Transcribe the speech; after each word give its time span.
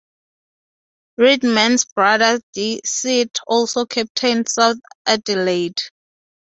Reedman's 1.19 1.85
brother 1.85 2.41
Sid 2.83 3.29
also 3.47 3.85
captained 3.85 4.49
South 4.49 4.79
Adelaide. 5.05 5.79